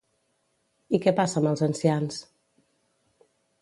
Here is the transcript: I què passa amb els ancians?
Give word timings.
I 0.99 1.01
què 1.03 1.13
passa 1.21 1.39
amb 1.43 1.51
els 1.53 1.65
ancians? 1.69 2.21